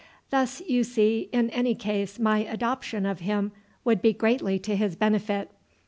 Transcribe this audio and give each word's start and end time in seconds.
Thus, 0.31 0.61
you 0.67 0.83
see, 0.83 1.29
in 1.31 1.51
any 1.51 1.75
case 1.75 2.17
my 2.17 2.39
adoption 2.39 3.05
of 3.05 3.19
him 3.19 3.51
would 3.85 4.01
be 4.01 4.13
greatly 4.13 4.57
to 4.57 4.75
his 4.75 4.95
benefit. 4.95 5.51